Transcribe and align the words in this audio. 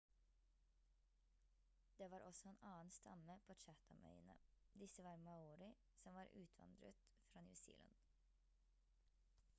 det 1.97 2.11
var 2.11 2.19
også 2.19 2.49
en 2.49 2.57
annen 2.63 2.89
stamme 2.91 3.37
på 3.47 3.53
chathamøyene 3.65 4.37
disse 4.79 5.03
var 5.09 5.15
maori 5.29 5.71
som 5.99 6.13
var 6.21 6.27
utvandret 6.43 7.03
fra 7.31 7.41
new 7.41 7.53
zealand 7.65 7.99